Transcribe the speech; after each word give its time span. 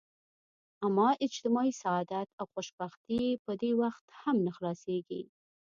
اما 0.85 1.09
اجتماعي 1.25 1.71
سعادت 1.81 2.27
او 2.39 2.45
خوشبختي 2.53 3.21
په 3.45 3.51
دې 3.61 3.71
وخت 3.81 4.05
هم 4.21 4.35
نه 4.45 4.51
حلاصیږي. 4.57 5.21